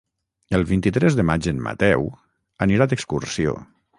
El 0.59 0.63
vint-i-tres 0.71 1.17
de 1.19 1.25
maig 1.31 1.51
en 1.51 1.61
Mateu 1.67 2.09
anirà 2.67 2.91
d'excursió. 2.95 3.57